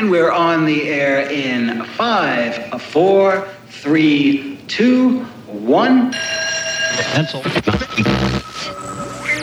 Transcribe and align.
And 0.00 0.10
we're 0.10 0.32
on 0.32 0.64
the 0.64 0.88
air 0.88 1.30
in 1.30 1.84
five, 1.84 2.80
four, 2.80 3.46
three, 3.68 4.56
two, 4.66 5.24
one. 5.44 6.12
Pencil. 7.12 7.42
And 7.44 7.52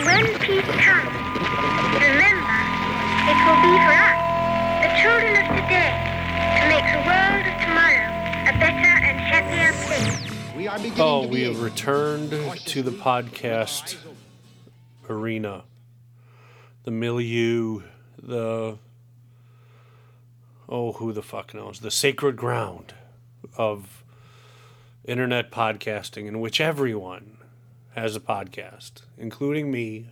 when 0.03 0.25
peace 0.39 0.65
comes, 0.81 1.13
remember, 1.93 2.57
it 3.29 3.37
will 3.45 3.61
be 3.61 3.77
for 3.85 3.93
us, 4.01 4.17
the 4.81 4.89
children 4.97 5.37
of 5.37 5.45
today, 5.61 5.93
to 6.57 6.61
make 6.73 6.87
the 6.89 7.05
world 7.05 7.45
of 7.45 7.53
tomorrow 7.61 8.09
a 8.49 8.53
better 8.57 8.93
and 9.05 9.19
happier 9.19 9.71
place. 9.85 10.17
We 10.57 10.67
are 10.67 10.77
beginning 10.79 10.99
Oh, 10.99 11.27
we 11.27 11.43
have 11.43 11.61
returned 11.61 12.31
to 12.31 12.81
the 12.81 12.89
podcast 12.89 13.95
arena, 15.07 15.65
the 16.83 16.89
milieu, 16.89 17.83
the 18.23 18.79
oh, 20.69 20.93
who 20.93 21.13
the 21.13 21.21
fuck 21.21 21.53
knows, 21.53 21.79
the 21.79 21.91
sacred 21.91 22.35
ground 22.35 22.93
of 23.57 24.03
internet 25.05 25.51
podcasting, 25.51 26.27
in 26.27 26.39
which 26.39 26.59
everyone 26.59 27.37
has 27.95 28.15
a 28.15 28.19
podcast, 28.19 29.01
including 29.17 29.71
me 29.71 30.07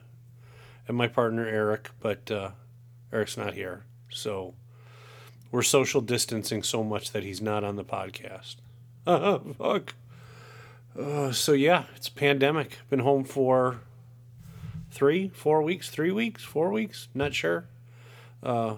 and 0.87 0.97
my 0.97 1.07
partner 1.07 1.45
Eric. 1.45 1.89
But 1.99 2.31
uh, 2.31 2.51
Eric's 3.11 3.37
not 3.37 3.53
here, 3.53 3.83
so 4.09 4.53
we're 5.51 5.63
social 5.63 6.01
distancing 6.01 6.63
so 6.63 6.83
much 6.83 7.11
that 7.11 7.23
he's 7.23 7.41
not 7.41 7.63
on 7.63 7.75
the 7.75 7.83
podcast. 7.83 8.55
fuck. 9.57 9.93
Uh, 10.99 11.31
so 11.31 11.51
yeah, 11.51 11.83
it's 11.95 12.09
pandemic. 12.09 12.79
Been 12.89 12.99
home 12.99 13.25
for 13.25 13.81
three, 14.91 15.29
four 15.29 15.61
weeks, 15.61 15.89
three 15.89 16.11
weeks, 16.11 16.43
four 16.43 16.71
weeks. 16.71 17.09
Not 17.13 17.33
sure. 17.33 17.65
Uh, 18.41 18.75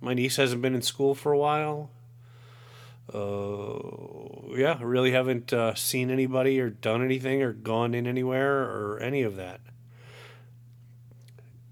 my 0.00 0.14
niece 0.14 0.36
hasn't 0.36 0.62
been 0.62 0.74
in 0.74 0.82
school 0.82 1.14
for 1.14 1.32
a 1.32 1.38
while. 1.38 1.90
Uh, 3.12 4.56
yeah, 4.56 4.76
I 4.78 4.82
really 4.82 5.12
haven't 5.12 5.52
uh, 5.52 5.74
seen 5.74 6.10
anybody 6.10 6.60
or 6.60 6.70
done 6.70 7.02
anything 7.02 7.42
or 7.42 7.52
gone 7.52 7.94
in 7.94 8.06
anywhere 8.06 8.62
or 8.64 8.98
any 9.00 9.22
of 9.22 9.36
that. 9.36 9.60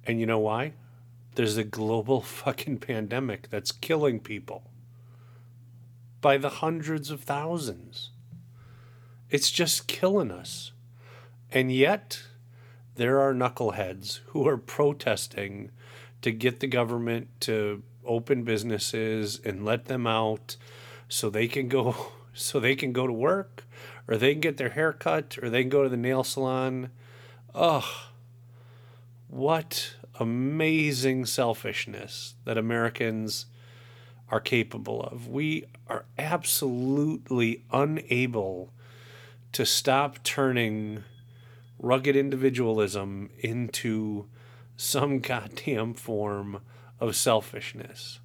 And 0.06 0.20
you 0.20 0.26
know 0.26 0.38
why? 0.38 0.72
There's 1.34 1.56
a 1.56 1.64
global 1.64 2.20
fucking 2.22 2.78
pandemic 2.78 3.50
that's 3.50 3.72
killing 3.72 4.20
people 4.20 4.62
by 6.20 6.38
the 6.38 6.48
hundreds 6.48 7.10
of 7.10 7.20
thousands. 7.20 8.10
It's 9.30 9.50
just 9.50 9.86
killing 9.86 10.30
us. 10.30 10.72
And 11.52 11.70
yet, 11.70 12.22
there 12.94 13.20
are 13.20 13.34
knuckleheads 13.34 14.20
who 14.26 14.48
are 14.48 14.56
protesting 14.56 15.70
to 16.22 16.32
get 16.32 16.60
the 16.60 16.66
government 16.66 17.28
to 17.40 17.82
open 18.06 18.42
businesses 18.42 19.40
and 19.44 19.64
let 19.64 19.86
them 19.86 20.06
out 20.06 20.56
so 21.08 21.30
they 21.30 21.48
can 21.48 21.68
go 21.68 21.94
so 22.32 22.60
they 22.60 22.76
can 22.76 22.92
go 22.92 23.06
to 23.06 23.12
work 23.12 23.64
or 24.08 24.16
they 24.16 24.32
can 24.32 24.40
get 24.40 24.56
their 24.56 24.70
hair 24.70 24.92
cut 24.92 25.38
or 25.42 25.50
they 25.50 25.62
can 25.62 25.70
go 25.70 25.82
to 25.82 25.88
the 25.88 25.96
nail 25.96 26.22
salon. 26.24 26.90
Ugh. 27.54 27.84
What 29.28 29.94
amazing 30.18 31.26
selfishness 31.26 32.34
that 32.44 32.56
Americans 32.56 33.46
are 34.28 34.40
capable 34.40 35.02
of. 35.02 35.28
We 35.28 35.64
are 35.88 36.04
absolutely 36.18 37.64
unable 37.72 38.72
to 39.52 39.64
stop 39.64 40.22
turning 40.22 41.04
rugged 41.78 42.16
individualism 42.16 43.30
into 43.38 44.26
some 44.76 45.18
goddamn 45.20 45.94
form 45.94 46.60
of 47.00 47.16
selfishness. 47.16 48.20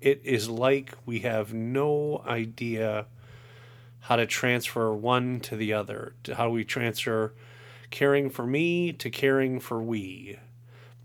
It 0.00 0.20
is 0.24 0.48
like 0.48 0.94
we 1.04 1.20
have 1.20 1.52
no 1.52 2.22
idea 2.26 3.06
how 4.00 4.16
to 4.16 4.26
transfer 4.26 4.94
one 4.94 5.40
to 5.40 5.56
the 5.56 5.72
other, 5.72 6.14
to 6.24 6.34
how 6.34 6.50
we 6.50 6.64
transfer 6.64 7.34
caring 7.90 8.30
for 8.30 8.46
me 8.46 8.92
to 8.92 9.10
caring 9.10 9.60
for 9.60 9.82
we. 9.82 10.38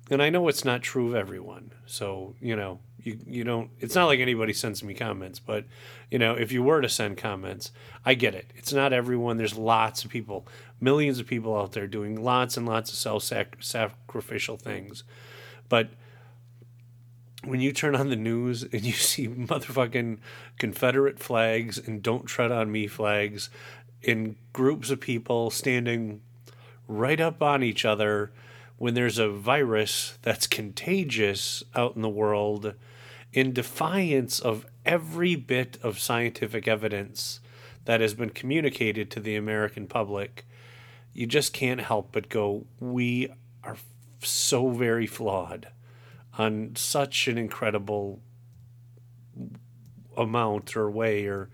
And 0.10 0.22
I 0.22 0.30
know 0.30 0.48
it's 0.48 0.64
not 0.64 0.82
true 0.82 1.10
of 1.10 1.16
everyone. 1.16 1.72
So, 1.86 2.36
you 2.40 2.56
know, 2.56 2.80
you, 3.02 3.20
you 3.26 3.44
don't, 3.44 3.70
it's 3.80 3.96
not 3.96 4.06
like 4.06 4.20
anybody 4.20 4.54
sends 4.54 4.84
me 4.84 4.94
comments, 4.94 5.40
but, 5.40 5.66
you 6.12 6.20
know, 6.20 6.34
if 6.34 6.52
you 6.52 6.64
were 6.64 6.82
to 6.82 6.90
send 6.90 7.18
comments, 7.18 7.72
I 8.06 8.14
get 8.14 8.36
it. 8.36 8.52
It's 8.56 8.72
not 8.72 8.94
everyone. 8.94 9.38
There's 9.38 9.58
lots 9.58 10.06
of 10.06 10.12
people, 10.12 10.48
millions 10.80 11.20
of 11.20 11.28
people 11.28 11.58
out 11.58 11.72
there 11.72 11.88
doing 11.88 12.24
lots 12.24 12.56
and 12.56 12.68
lots 12.68 12.92
of 12.92 12.98
self 12.98 13.24
sacrificial 13.24 14.58
things. 14.58 15.04
But 15.70 15.90
when 17.46 17.62
you 17.62 17.72
turn 17.72 17.96
on 17.96 18.10
the 18.10 18.16
news 18.16 18.64
and 18.64 18.84
you 18.84 18.94
see 18.94 19.28
motherfucking 19.28 20.18
Confederate 20.58 21.20
flags 21.20 21.78
and 21.78 22.02
don't 22.02 22.26
tread 22.26 22.52
on 22.52 22.72
me 22.72 22.88
flags 22.88 23.50
in 24.02 24.36
groups 24.54 24.90
of 24.90 25.00
people 25.00 25.50
standing 25.50 26.22
right 26.88 27.20
up 27.20 27.42
on 27.42 27.64
each 27.64 27.86
other 27.86 28.32
when 28.78 28.94
there's 28.94 29.18
a 29.18 29.30
virus 29.30 30.18
that's 30.22 30.48
contagious 30.48 31.64
out 31.76 31.96
in 31.96 32.02
the 32.02 32.10
world 32.10 32.74
in 33.34 33.54
defiance 33.54 34.40
of 34.40 34.66
every 34.86 35.36
bit 35.36 35.78
of 35.82 36.00
scientific 36.00 36.68
evidence 36.68 37.40
that 37.86 38.02
has 38.02 38.14
been 38.14 38.30
communicated 38.30 39.10
to 39.12 39.20
the 39.20 39.36
American 39.36 39.88
public, 39.88 40.46
you 41.14 41.26
just 41.26 41.54
can't 41.54 41.82
help 41.82 42.10
but 42.12 42.30
go, 42.30 42.66
we 42.80 43.30
are 43.64 43.78
so 44.22 44.70
very 44.70 45.06
flawed 45.06 45.68
on 46.38 46.72
such 46.76 47.28
an 47.28 47.38
incredible 47.38 48.22
amount 50.18 50.76
or 50.76 50.90
way 50.90 51.26
or 51.26 51.50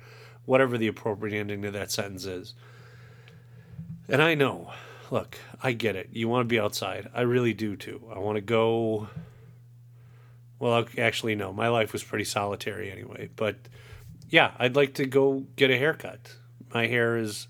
whatever 0.46 0.78
the 0.78 0.88
appropriate 0.88 1.38
ending 1.38 1.62
to 1.62 1.72
that 1.72 1.92
sentence 1.92 2.26
is. 2.26 2.54
And 4.08 4.22
I 4.22 4.36
know, 4.36 4.72
look, 5.10 5.38
I 5.62 5.72
get 5.72 5.96
it. 5.96 6.10
You 6.12 6.28
want 6.28 6.42
to 6.42 6.54
be 6.54 6.60
outside. 6.60 7.10
I 7.14 7.22
really 7.22 7.54
do 7.54 7.76
too. 7.76 8.02
I 8.14 8.20
want 8.20 8.36
to 8.38 8.42
go. 8.42 9.08
Well, 10.60 10.86
actually, 10.98 11.36
no. 11.36 11.54
My 11.54 11.70
life 11.70 11.94
was 11.94 12.04
pretty 12.04 12.26
solitary 12.26 12.92
anyway. 12.92 13.30
But 13.36 13.56
yeah, 14.30 14.52
I'd 14.60 14.76
like 14.76 14.96
to 14.96 15.06
go 15.06 15.46
get 15.56 15.72
a 15.72 15.78
haircut. 15.78 16.36
My 16.74 16.88
hair 16.88 17.18
is 17.18 17.48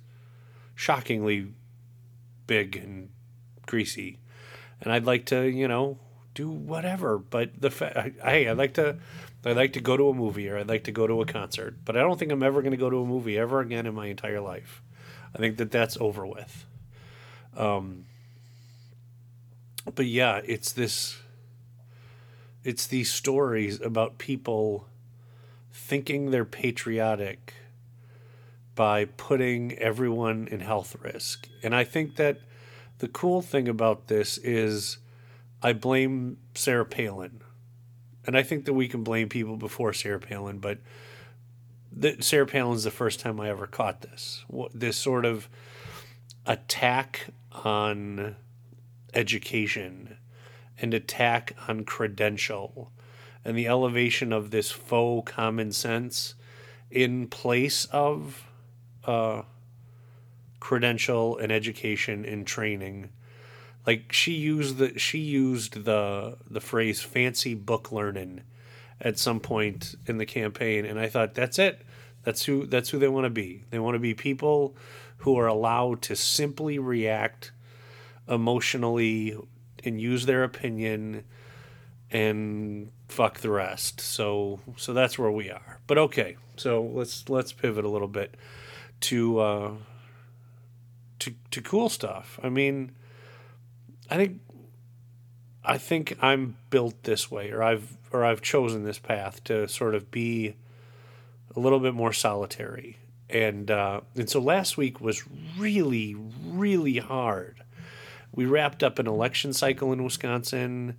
shockingly 0.75 1.53
big 2.47 2.75
and 2.75 3.09
greasy. 3.65 4.19
And 4.81 4.91
I'd 4.91 5.05
like 5.05 5.25
to, 5.27 5.43
you 5.43 5.67
know, 5.67 5.99
do 6.33 6.49
whatever. 6.49 7.17
But 7.17 7.59
the 7.59 7.69
fa- 7.69 8.11
hey, 8.23 8.47
I'd 8.47 8.57
like 8.57 8.73
to, 8.75 8.97
I'd 9.45 9.55
like 9.55 9.73
to 9.73 9.81
go 9.81 9.97
to 9.97 10.09
a 10.09 10.13
movie 10.13 10.49
or 10.49 10.57
I'd 10.57 10.69
like 10.69 10.83
to 10.85 10.91
go 10.91 11.07
to 11.07 11.21
a 11.21 11.25
concert. 11.25 11.77
But 11.85 11.97
I 11.97 12.01
don't 12.01 12.17
think 12.17 12.31
I'm 12.31 12.43
ever 12.43 12.61
going 12.61 12.71
to 12.71 12.77
go 12.77 12.89
to 12.89 12.97
a 13.01 13.05
movie 13.05 13.37
ever 13.37 13.59
again 13.59 13.85
in 13.85 13.93
my 13.93 14.07
entire 14.07 14.41
life. 14.41 14.81
I 15.33 15.37
think 15.37 15.57
that 15.57 15.71
that's 15.71 15.97
over 15.99 16.25
with. 16.25 16.65
Um, 17.55 18.05
but 19.95 20.05
yeah, 20.05 20.41
it's 20.45 20.71
this. 20.71 21.17
It's 22.63 22.85
these 22.85 23.11
stories 23.11 23.81
about 23.81 24.19
people 24.19 24.87
thinking 25.71 26.29
they're 26.29 26.45
patriotic 26.45 27.55
by 28.75 29.05
putting 29.05 29.73
everyone 29.79 30.47
in 30.47 30.59
health 30.59 30.95
risk. 31.01 31.47
And 31.63 31.75
I 31.75 31.83
think 31.83 32.17
that 32.17 32.39
the 32.99 33.07
cool 33.07 33.41
thing 33.41 33.67
about 33.67 34.07
this 34.07 34.37
is 34.37 34.97
I 35.61 35.73
blame 35.73 36.37
Sarah 36.55 36.85
Palin. 36.85 37.41
And 38.25 38.37
I 38.37 38.43
think 38.43 38.65
that 38.65 38.73
we 38.73 38.87
can 38.87 39.03
blame 39.03 39.29
people 39.29 39.57
before 39.57 39.93
Sarah 39.93 40.19
Palin, 40.19 40.59
but 40.59 40.79
the, 41.91 42.17
Sarah 42.19 42.45
Palin's 42.45 42.83
the 42.83 42.91
first 42.91 43.19
time 43.19 43.39
I 43.39 43.49
ever 43.49 43.67
caught 43.67 44.01
this. 44.01 44.45
This 44.73 44.97
sort 44.97 45.25
of 45.25 45.49
attack 46.45 47.27
on 47.51 48.35
education 49.13 50.17
and 50.79 50.93
attack 50.93 51.55
on 51.67 51.83
credential 51.83 52.91
and 53.43 53.57
the 53.57 53.67
elevation 53.67 54.31
of 54.31 54.51
this 54.51 54.71
faux 54.71 55.31
common 55.31 55.71
sense 55.71 56.35
in 56.89 57.27
place 57.27 57.85
of 57.85 58.45
uh, 59.05 59.41
credential 60.59 61.37
and 61.37 61.51
education 61.51 62.23
and 62.25 62.45
training. 62.45 63.09
Like 63.85 64.11
she 64.13 64.33
used 64.33 64.77
the 64.77 64.97
she 64.99 65.19
used 65.19 65.85
the 65.85 66.37
the 66.49 66.61
phrase 66.61 67.01
fancy 67.01 67.55
book 67.55 67.91
learning 67.91 68.41
at 68.99 69.17
some 69.17 69.39
point 69.39 69.95
in 70.05 70.17
the 70.17 70.25
campaign 70.25 70.85
and 70.85 70.99
I 70.99 71.07
thought 71.07 71.33
that's 71.33 71.57
it. 71.57 71.81
That's 72.23 72.45
who 72.45 72.67
that's 72.67 72.89
who 72.89 72.99
they 72.99 73.07
want 73.07 73.25
to 73.25 73.31
be. 73.31 73.65
They 73.71 73.79
want 73.79 73.95
to 73.95 73.99
be 73.99 74.13
people 74.13 74.75
who 75.17 75.37
are 75.39 75.47
allowed 75.47 76.01
to 76.03 76.15
simply 76.15 76.77
react 76.77 77.51
emotionally 78.27 79.35
and 79.83 79.99
use 79.99 80.25
their 80.25 80.43
opinion 80.43 81.23
and 82.11 82.91
fuck 83.07 83.39
the 83.39 83.49
rest. 83.49 83.99
So 84.01 84.59
so 84.77 84.93
that's 84.93 85.17
where 85.17 85.31
we 85.31 85.49
are. 85.49 85.79
But 85.87 85.97
okay, 85.97 86.37
so 86.57 86.83
let's 86.83 87.27
let's 87.29 87.51
pivot 87.51 87.85
a 87.85 87.89
little 87.89 88.07
bit 88.07 88.35
to 89.01 89.39
uh, 89.39 89.71
to 91.19 91.33
to 91.51 91.61
cool 91.61 91.89
stuff. 91.89 92.39
I 92.43 92.49
mean, 92.49 92.91
I 94.11 94.17
think 94.17 94.41
I 95.63 95.77
think 95.77 96.17
I'm 96.21 96.57
built 96.69 97.03
this 97.03 97.31
way, 97.31 97.49
or 97.51 97.63
I've 97.63 97.97
or 98.11 98.25
I've 98.25 98.41
chosen 98.41 98.83
this 98.83 98.99
path 98.99 99.41
to 99.45 99.69
sort 99.69 99.95
of 99.95 100.11
be 100.11 100.55
a 101.55 101.59
little 101.59 101.79
bit 101.79 101.93
more 101.93 102.11
solitary. 102.11 102.97
And 103.29 103.71
uh, 103.71 104.01
and 104.15 104.29
so 104.29 104.41
last 104.41 104.77
week 104.77 104.99
was 104.99 105.23
really 105.57 106.15
really 106.45 106.97
hard. 106.97 107.63
We 108.33 108.45
wrapped 108.45 108.83
up 108.83 108.99
an 108.99 109.07
election 109.07 109.53
cycle 109.53 109.93
in 109.93 110.03
Wisconsin. 110.03 110.97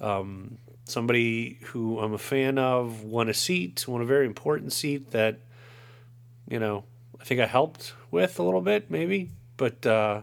Um, 0.00 0.56
somebody 0.84 1.58
who 1.64 1.98
I'm 1.98 2.14
a 2.14 2.18
fan 2.18 2.58
of 2.58 3.02
won 3.02 3.28
a 3.28 3.34
seat, 3.34 3.86
won 3.86 4.00
a 4.00 4.06
very 4.06 4.24
important 4.26 4.72
seat 4.72 5.10
that, 5.10 5.40
you 6.48 6.58
know, 6.58 6.84
I 7.20 7.24
think 7.24 7.40
I 7.40 7.46
helped 7.46 7.94
with 8.10 8.38
a 8.38 8.42
little 8.42 8.60
bit, 8.60 8.90
maybe. 8.90 9.30
But 9.56 9.84
uh, 9.86 10.22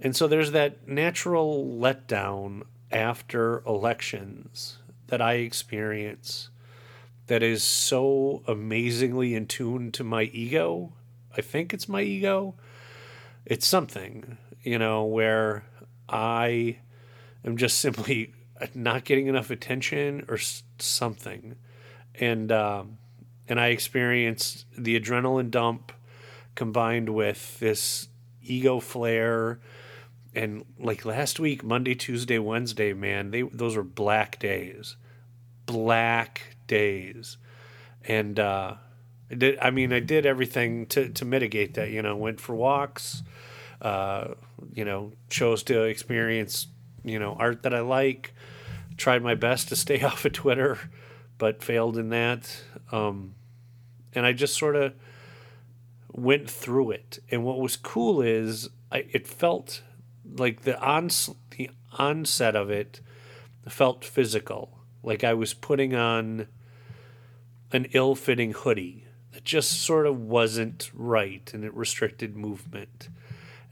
and 0.00 0.16
so 0.16 0.26
there's 0.26 0.52
that 0.52 0.88
natural 0.88 1.64
letdown 1.64 2.62
after 2.90 3.62
elections 3.66 4.78
that 5.08 5.20
I 5.20 5.34
experience 5.34 6.48
that 7.26 7.42
is 7.42 7.62
so 7.62 8.42
amazingly 8.46 9.34
in 9.34 9.46
tune 9.46 9.92
to 9.92 10.02
my 10.02 10.24
ego. 10.24 10.92
I 11.36 11.42
think 11.42 11.72
it's 11.72 11.88
my 11.88 12.02
ego. 12.02 12.54
It's 13.44 13.66
something, 13.66 14.36
you 14.62 14.78
know, 14.78 15.04
where 15.04 15.64
I 16.08 16.78
am 17.44 17.56
just 17.56 17.78
simply 17.78 18.34
not 18.74 19.04
getting 19.04 19.26
enough 19.26 19.50
attention 19.50 20.24
or 20.28 20.38
something. 20.78 21.56
And, 22.16 22.50
um, 22.50 22.98
and 23.48 23.60
I 23.60 23.68
experience 23.68 24.64
the 24.76 24.98
adrenaline 24.98 25.50
dump 25.50 25.92
combined 26.54 27.10
with 27.10 27.58
this 27.60 28.08
ego 28.42 28.80
flare 28.80 29.60
and 30.34 30.64
like 30.78 31.04
last 31.04 31.40
week 31.40 31.64
monday 31.64 31.94
tuesday 31.94 32.38
wednesday 32.38 32.92
man 32.92 33.30
they 33.30 33.42
those 33.42 33.76
were 33.76 33.82
black 33.82 34.38
days. 34.38 34.96
Black 35.66 36.56
days. 36.66 37.36
And 38.04 38.38
uh 38.38 38.74
I 39.30 39.34
did 39.34 39.58
I 39.60 39.70
mean 39.70 39.92
I 39.92 40.00
did 40.00 40.26
everything 40.26 40.86
to 40.86 41.08
to 41.10 41.24
mitigate 41.24 41.74
that 41.74 41.90
you 41.90 42.02
know 42.02 42.16
went 42.16 42.40
for 42.40 42.54
walks 42.54 43.22
uh 43.80 44.34
you 44.74 44.84
know 44.84 45.12
chose 45.28 45.62
to 45.64 45.84
experience 45.84 46.66
you 47.04 47.18
know 47.18 47.36
art 47.38 47.62
that 47.62 47.74
I 47.74 47.80
like 47.80 48.34
tried 48.96 49.22
my 49.22 49.34
best 49.34 49.68
to 49.68 49.76
stay 49.76 50.02
off 50.08 50.24
of 50.24 50.32
Twitter 50.32 50.78
but 51.38 51.62
failed 51.62 51.96
in 51.96 52.10
that. 52.10 52.62
Um 52.90 53.34
and 54.14 54.26
I 54.26 54.32
just 54.32 54.58
sort 54.58 54.76
of 54.76 54.94
went 56.12 56.50
through 56.50 56.90
it. 56.90 57.20
And 57.30 57.44
what 57.44 57.60
was 57.60 57.76
cool 57.76 58.20
is 58.20 58.68
I, 58.90 59.06
it 59.10 59.28
felt 59.28 59.82
like 60.36 60.62
the 60.62 60.80
ons 60.80 61.30
the 61.50 61.70
onset 61.98 62.56
of 62.56 62.70
it 62.70 63.00
felt 63.68 64.04
physical. 64.04 64.78
Like 65.02 65.24
I 65.24 65.34
was 65.34 65.54
putting 65.54 65.94
on 65.94 66.46
an 67.72 67.86
ill-fitting 67.92 68.52
hoodie 68.52 69.06
that 69.32 69.44
just 69.44 69.80
sort 69.82 70.06
of 70.06 70.20
wasn't 70.20 70.90
right 70.92 71.50
and 71.54 71.64
it 71.64 71.74
restricted 71.74 72.36
movement. 72.36 73.08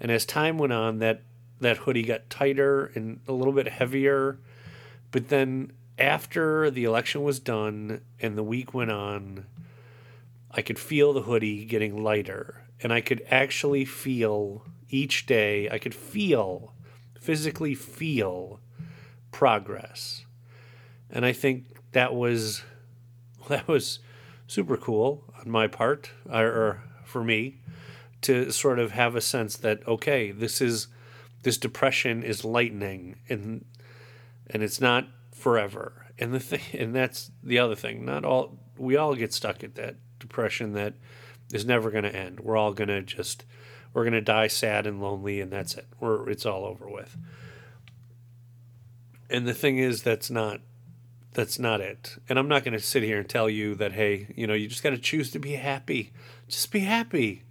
And 0.01 0.11
as 0.11 0.25
time 0.25 0.59
went 0.59 0.73
on 0.73 0.99
that 0.99 1.23
that 1.61 1.79
hoodie 1.79 2.05
got 2.05 2.31
tighter 2.31 2.87
and 2.95 3.21
a 3.27 3.33
little 3.33 3.53
bit 3.53 3.67
heavier. 3.69 4.39
But 5.11 5.29
then 5.29 5.73
after 5.99 6.71
the 6.71 6.85
election 6.85 7.25
was 7.25 7.41
done 7.41 8.03
and 8.21 8.39
the 8.39 8.45
week 8.45 8.73
went 8.73 8.93
on, 8.93 9.47
I 10.51 10.63
could 10.63 10.79
feel 10.79 11.13
the 11.13 11.23
hoodie 11.23 11.65
getting 11.65 12.03
lighter 12.03 12.63
and 12.81 12.93
I 12.93 13.01
could 13.01 13.25
actually 13.29 13.85
feel 13.85 14.65
each 14.91 15.27
day, 15.27 15.69
I 15.71 15.79
could 15.79 15.95
feel, 15.95 16.75
physically 17.21 17.75
feel 17.75 18.61
progress. 19.31 20.25
And 21.11 21.25
I 21.25 21.33
think 21.33 21.77
that 21.93 22.15
was 22.15 22.63
that 23.49 23.69
was 23.69 24.01
super 24.47 24.77
cool 24.77 25.25
on 25.41 25.51
my 25.51 25.67
part 25.67 26.11
or 26.31 26.83
for 27.05 27.23
me 27.23 27.61
to 28.21 28.51
sort 28.51 28.79
of 28.79 28.93
have 28.93 29.15
a 29.15 29.21
sense 29.21 29.57
that 29.57 29.87
okay, 29.87 30.31
this 30.31 30.61
is 30.61 30.89
this 31.43 31.59
depression 31.59 32.23
is 32.23 32.45
lightening 32.45 33.17
and 33.29 33.65
and 34.51 34.63
it's 34.63 34.81
not 34.81 35.07
forever. 35.33 36.07
And 36.19 36.35
the 36.35 36.41
thing 36.41 36.61
and 36.73 36.95
that's 36.95 37.31
the 37.43 37.59
other 37.59 37.77
thing. 37.77 38.05
Not 38.05 38.25
all 38.25 38.59
we 38.77 38.97
all 38.97 39.15
get 39.15 39.33
stuck 39.33 39.63
at 39.63 39.75
that 39.77 39.97
depression 40.19 40.73
that 40.73 40.95
is 41.53 41.65
never 41.65 41.91
going 41.91 42.05
to 42.05 42.15
end. 42.15 42.41
We're 42.41 42.57
all 42.57 42.73
going 42.73 42.89
to 42.89 43.03
just 43.03 43.45
we're 43.99 44.05
going 44.05 44.13
to 44.13 44.21
die 44.21 44.47
sad 44.47 44.87
and 44.87 45.03
lonely 45.03 45.41
and 45.41 45.51
that's 45.51 45.75
it. 45.75 45.85
We're 45.99 46.31
it's 46.31 46.47
all 46.47 46.65
over 46.65 46.89
with. 46.89 47.17
And 49.29 49.45
the 49.45 49.53
thing 49.53 49.79
is 49.79 50.05
that's 50.05 50.31
not 50.31 50.61
that's 51.33 51.59
not 51.59 51.81
it. 51.81 52.17
And 52.29 52.39
I'm 52.39 52.47
not 52.47 52.63
going 52.63 52.79
to 52.79 52.81
sit 52.81 53.03
here 53.03 53.19
and 53.19 53.29
tell 53.29 53.51
you 53.51 53.75
that 53.75 53.95
hey, 53.95 54.33
you 54.37 54.47
know, 54.47 54.55
you 54.55 54.69
just 54.69 54.85
got 54.85 54.91
to 54.91 54.99
choose 54.99 55.33
to 55.33 55.41
be 55.41 55.55
happy. 55.55 56.13
Just 56.47 56.71
be 56.71 56.79
happy. 56.81 57.43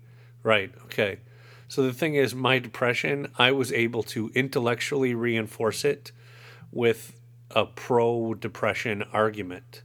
Right. 0.41 0.71
Okay. 0.85 1.19
So 1.67 1.83
the 1.83 1.91
thing 1.91 2.15
is 2.15 2.33
my 2.33 2.59
depression, 2.59 3.29
I 3.37 3.51
was 3.51 3.73
able 3.73 4.03
to 4.03 4.31
intellectually 4.33 5.13
reinforce 5.13 5.83
it 5.83 6.13
with 6.71 7.19
a 7.51 7.65
pro 7.65 8.35
depression 8.35 9.03
argument. 9.11 9.83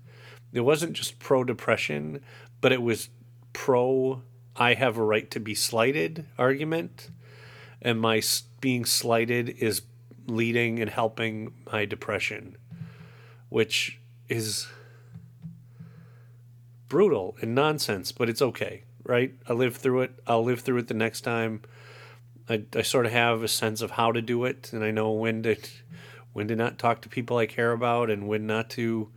It 0.53 0.61
wasn't 0.61 0.93
just 0.93 1.19
pro 1.19 1.43
depression, 1.43 2.21
but 2.61 2.71
it 2.71 2.83
was 2.83 3.09
pro 3.53 4.23
I 4.57 4.75
have 4.75 4.99
a 4.99 5.03
right 5.03 5.31
to 5.31 5.41
be 5.41 5.55
slighted 5.55 6.27
argument, 6.37 7.11
and 7.81 8.01
my 8.01 8.23
being 8.61 8.85
slighted 8.85 9.49
is 9.49 9.83
leading 10.27 10.79
and 10.79 10.91
helping 10.91 11.53
my 11.73 11.85
depression, 11.85 12.57
which 13.49 13.99
is 14.29 14.69
brutal 16.89 17.37
and 17.41 17.55
nonsense, 17.55 18.13
but 18.13 18.29
it's 18.29 18.43
okay, 18.43 18.85
right? 19.05 19.33
I 19.49 19.55
lived 19.55 19.77
through 19.77 20.03
it. 20.03 20.13
I'll 20.27 20.45
live 20.45 20.61
through 20.61 20.79
it 20.79 20.89
the 20.89 20.95
next 20.95 21.23
time. 21.23 21.63
I, 22.49 22.65
I 22.77 22.83
sort 22.83 23.07
of 23.07 23.13
have 23.13 23.43
a 23.43 23.49
sense 23.49 23.81
of 23.81 23.93
how 23.93 24.13
to 24.13 24.21
do 24.21 24.45
it, 24.45 24.71
and 24.73 24.85
I 24.85 24.91
know 24.91 25.13
when 25.13 25.43
to 25.45 25.57
when 26.35 26.49
to 26.49 26.57
not 26.57 26.79
talk 26.79 27.03
to 27.03 27.09
people 27.09 27.37
I 27.39 27.47
care 27.47 27.73
about, 27.73 28.11
and 28.11 28.29
when 28.29 28.47
not 28.47 28.71
to, 28.71 29.11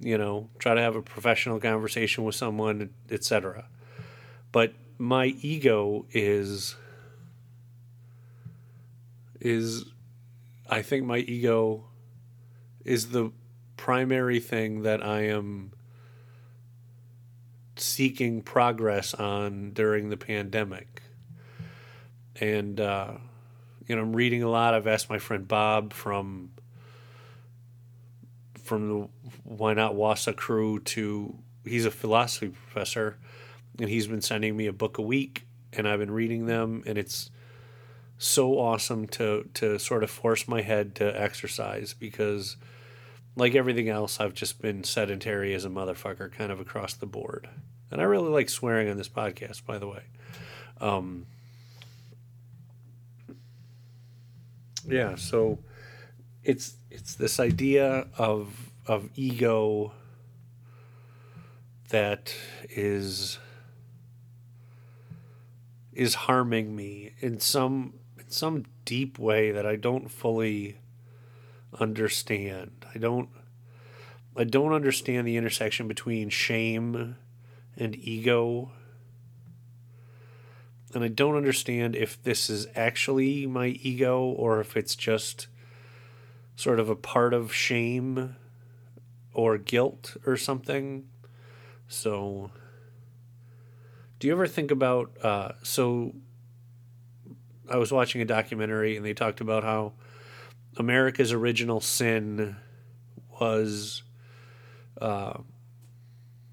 you 0.00 0.18
know, 0.18 0.50
try 0.58 0.74
to 0.74 0.80
have 0.80 0.94
a 0.94 1.02
professional 1.02 1.58
conversation 1.58 2.24
with 2.24 2.34
someone, 2.34 2.90
etc 3.10 3.66
but 4.54 4.72
my 4.98 5.34
ego 5.42 6.06
is 6.12 6.76
is 9.40 9.84
I 10.70 10.80
think 10.80 11.04
my 11.04 11.18
ego 11.18 11.86
is 12.84 13.08
the 13.08 13.32
primary 13.76 14.38
thing 14.38 14.82
that 14.82 15.04
I 15.04 15.22
am 15.22 15.72
seeking 17.74 18.42
progress 18.42 19.12
on 19.12 19.72
during 19.72 20.10
the 20.10 20.16
pandemic. 20.16 21.02
And 22.40 22.78
uh, 22.78 23.14
you 23.88 23.96
know, 23.96 24.02
I'm 24.02 24.14
reading 24.14 24.44
a 24.44 24.48
lot. 24.48 24.72
I've 24.72 24.86
asked 24.86 25.10
my 25.10 25.18
friend 25.18 25.48
Bob 25.48 25.92
from 25.92 26.50
from 28.62 28.88
the 28.88 29.08
Why 29.42 29.74
Not 29.74 29.94
Wassa 29.94 30.32
crew 30.32 30.78
to 30.94 31.36
he's 31.64 31.86
a 31.86 31.90
philosophy 31.90 32.50
professor 32.50 33.18
and 33.78 33.88
he's 33.88 34.06
been 34.06 34.20
sending 34.20 34.56
me 34.56 34.66
a 34.66 34.72
book 34.72 34.98
a 34.98 35.02
week 35.02 35.46
and 35.72 35.88
I've 35.88 35.98
been 35.98 36.10
reading 36.10 36.46
them 36.46 36.82
and 36.86 36.96
it's 36.96 37.30
so 38.18 38.58
awesome 38.58 39.06
to 39.08 39.48
to 39.54 39.78
sort 39.78 40.04
of 40.04 40.10
force 40.10 40.46
my 40.46 40.62
head 40.62 40.94
to 40.96 41.20
exercise 41.20 41.94
because 41.94 42.56
like 43.36 43.54
everything 43.54 43.88
else 43.88 44.20
I've 44.20 44.34
just 44.34 44.62
been 44.62 44.84
sedentary 44.84 45.52
as 45.54 45.64
a 45.64 45.68
motherfucker 45.68 46.30
kind 46.30 46.52
of 46.52 46.60
across 46.60 46.94
the 46.94 47.06
board. 47.06 47.48
And 47.90 48.00
I 48.00 48.04
really 48.04 48.30
like 48.30 48.48
swearing 48.48 48.88
on 48.88 48.96
this 48.96 49.08
podcast 49.08 49.64
by 49.66 49.78
the 49.78 49.88
way. 49.88 50.02
Um 50.80 51.26
yeah, 54.86 55.16
so 55.16 55.58
it's 56.44 56.76
it's 56.90 57.14
this 57.14 57.40
idea 57.40 58.06
of 58.16 58.70
of 58.86 59.08
ego 59.16 59.92
that 61.88 62.34
is 62.70 63.38
is 65.94 66.14
harming 66.14 66.74
me 66.74 67.12
in 67.20 67.40
some 67.40 67.94
in 68.18 68.30
some 68.30 68.64
deep 68.84 69.18
way 69.18 69.50
that 69.50 69.66
I 69.66 69.76
don't 69.76 70.10
fully 70.10 70.78
understand. 71.78 72.84
I 72.94 72.98
don't 72.98 73.28
I 74.36 74.44
don't 74.44 74.72
understand 74.72 75.26
the 75.26 75.36
intersection 75.36 75.86
between 75.86 76.28
shame 76.28 77.16
and 77.76 77.96
ego. 77.96 78.72
And 80.92 81.02
I 81.02 81.08
don't 81.08 81.36
understand 81.36 81.96
if 81.96 82.22
this 82.22 82.48
is 82.48 82.66
actually 82.74 83.46
my 83.46 83.66
ego 83.66 84.22
or 84.22 84.60
if 84.60 84.76
it's 84.76 84.94
just 84.94 85.48
sort 86.56 86.78
of 86.78 86.88
a 86.88 86.96
part 86.96 87.34
of 87.34 87.52
shame 87.52 88.36
or 89.32 89.58
guilt 89.58 90.16
or 90.24 90.36
something. 90.36 91.08
So 91.88 92.50
do 94.18 94.26
you 94.26 94.32
ever 94.32 94.46
think 94.46 94.70
about 94.70 95.10
uh, 95.22 95.52
so 95.62 96.14
I 97.70 97.76
was 97.76 97.90
watching 97.90 98.20
a 98.20 98.24
documentary 98.24 98.96
and 98.96 99.04
they 99.04 99.14
talked 99.14 99.40
about 99.40 99.64
how 99.64 99.92
America's 100.76 101.32
original 101.32 101.80
sin 101.80 102.56
was 103.40 104.02
uh, 105.00 105.38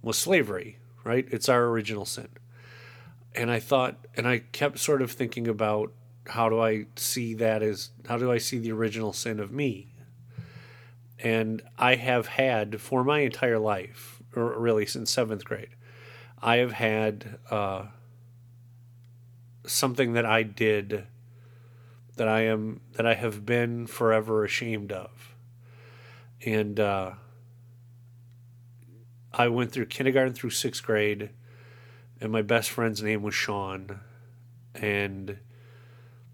was 0.01 0.17
slavery, 0.17 0.77
right? 1.03 1.27
It's 1.29 1.49
our 1.49 1.65
original 1.65 2.05
sin. 2.05 2.29
And 3.35 3.51
I 3.51 3.59
thought, 3.59 4.07
and 4.15 4.27
I 4.27 4.39
kept 4.39 4.79
sort 4.79 5.01
of 5.01 5.11
thinking 5.11 5.47
about 5.47 5.93
how 6.27 6.49
do 6.49 6.61
I 6.61 6.85
see 6.95 7.33
that 7.35 7.61
as 7.61 7.91
how 8.07 8.17
do 8.17 8.31
I 8.31 8.37
see 8.37 8.57
the 8.57 8.71
original 8.71 9.13
sin 9.13 9.39
of 9.39 9.51
me? 9.51 9.93
And 11.19 11.61
I 11.77 11.95
have 11.95 12.27
had 12.27 12.81
for 12.81 13.03
my 13.03 13.19
entire 13.19 13.59
life, 13.59 14.21
or 14.35 14.57
really 14.59 14.85
since 14.85 15.11
seventh 15.11 15.45
grade, 15.45 15.69
I 16.41 16.57
have 16.57 16.71
had 16.71 17.37
uh, 17.49 17.85
something 19.65 20.13
that 20.13 20.25
I 20.25 20.43
did 20.43 21.05
that 22.15 22.27
I 22.27 22.41
am 22.41 22.81
that 22.93 23.05
I 23.05 23.13
have 23.13 23.45
been 23.45 23.87
forever 23.87 24.43
ashamed 24.43 24.91
of. 24.91 25.35
And 26.45 26.79
uh, 26.79 27.11
I 29.33 29.47
went 29.47 29.71
through 29.71 29.85
kindergarten 29.85 30.33
through 30.33 30.49
sixth 30.49 30.83
grade, 30.83 31.29
and 32.19 32.31
my 32.31 32.41
best 32.41 32.69
friend's 32.69 33.03
name 33.03 33.21
was 33.21 33.35
Sean, 33.35 33.99
and 34.73 35.37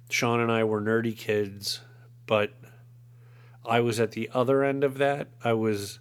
Sean 0.09 0.39
and 0.39 0.51
I 0.51 0.63
were 0.63 0.81
nerdy 0.81 1.15
kids, 1.15 1.81
but 2.25 2.53
I 3.65 3.81
was 3.81 3.99
at 3.99 4.11
the 4.11 4.29
other 4.33 4.63
end 4.63 4.83
of 4.83 4.97
that. 4.97 5.27
I 5.43 5.53
was 5.53 5.99